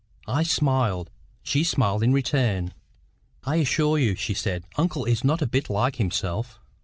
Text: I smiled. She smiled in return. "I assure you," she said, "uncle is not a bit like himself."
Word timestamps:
I 0.25 0.41
smiled. 0.41 1.11
She 1.43 1.63
smiled 1.63 2.01
in 2.01 2.11
return. 2.11 2.73
"I 3.43 3.57
assure 3.57 3.99
you," 3.99 4.15
she 4.15 4.33
said, 4.33 4.63
"uncle 4.75 5.05
is 5.05 5.23
not 5.23 5.43
a 5.43 5.47
bit 5.47 5.69
like 5.69 5.97
himself." 5.97 6.59